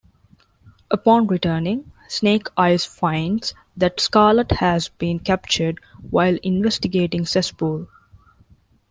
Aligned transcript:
Upon 0.89 1.27
returning, 1.27 1.91
Snake 2.07 2.47
Eyes 2.57 2.85
finds 2.85 3.53
that 3.77 3.99
Scarlett 3.99 4.53
has 4.53 4.89
been 4.89 5.19
captured 5.19 5.79
while 6.09 6.39
investigating 6.41 7.23
Cesspool. 7.23 7.87